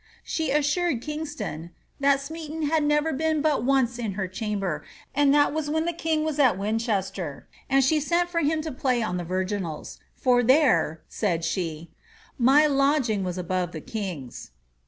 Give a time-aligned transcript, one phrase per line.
[0.35, 1.69] ''She assured Kingston, ^
[1.99, 5.93] That Smeaton had never been but once in her chamber, and that was when the
[5.93, 10.41] king was at Winchester, and she sent for him to play on the virginals; for
[10.41, 11.95] there," said she, ^^
[12.39, 14.49] my lodging was above the king's."